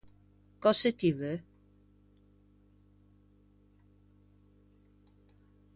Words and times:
Cöse 0.63 0.91
ti 0.99 1.09
veu? 1.19 1.39